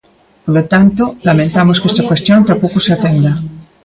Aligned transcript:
Polo 0.45 0.63
tanto, 0.73 1.03
lamentamos 1.27 1.77
que 1.81 1.89
esta 1.91 2.07
cuestión 2.09 2.47
tampouco 2.49 2.77
se 2.85 2.91
atenda. 2.97 3.31